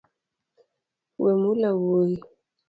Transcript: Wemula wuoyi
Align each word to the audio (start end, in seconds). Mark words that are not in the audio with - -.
Wemula 1.21 1.69
wuoyi 1.81 2.17